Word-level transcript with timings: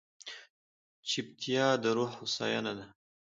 چپتیا، 1.09 1.67
د 1.81 1.85
روح 1.97 2.11
هوساینه 2.19 2.71
ده. 2.77 2.85